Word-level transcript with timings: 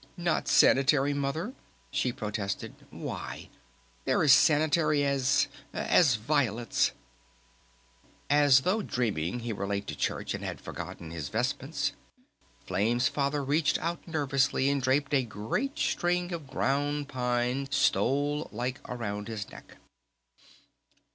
"Not 0.17 0.47
sanitary, 0.47 1.13
Mother?" 1.13 1.53
she 1.91 2.11
protested. 2.11 2.73
"Why, 2.89 3.49
they're 4.05 4.23
as 4.23 4.33
sanitary 4.33 5.03
as 5.03 5.47
as 5.73 6.15
violets!" 6.15 6.93
As 8.27 8.61
though 8.61 8.81
dreaming 8.81 9.41
he 9.41 9.53
were 9.53 9.67
late 9.67 9.85
to 9.85 9.95
church 9.95 10.33
and 10.33 10.43
had 10.43 10.59
forgotten 10.59 11.11
his 11.11 11.29
vestments, 11.29 11.91
Flame's 12.65 13.09
Father 13.09 13.43
reached 13.43 13.77
out 13.77 14.07
nervously 14.07 14.71
and 14.71 14.81
draped 14.81 15.13
a 15.13 15.21
great 15.21 15.77
string 15.77 16.31
of 16.33 16.47
ground 16.47 17.07
pine 17.07 17.67
stole 17.69 18.49
like 18.51 18.79
about 18.85 19.27
his 19.27 19.47
neck. 19.51 19.75